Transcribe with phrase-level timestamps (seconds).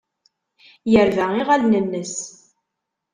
[0.91, 2.17] Yerba iɣallen-nnes.